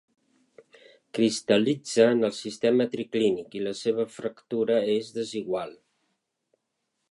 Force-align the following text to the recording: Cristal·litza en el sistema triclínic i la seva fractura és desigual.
Cristal·litza 1.17 2.07
en 2.13 2.25
el 2.29 2.33
sistema 2.37 2.87
triclínic 2.95 3.59
i 3.59 3.63
la 3.67 3.75
seva 3.83 4.07
fractura 4.17 4.81
és 4.97 5.15
desigual. 5.21 5.77